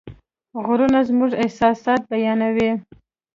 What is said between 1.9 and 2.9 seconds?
بیانوي.